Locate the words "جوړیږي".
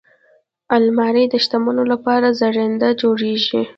3.01-3.61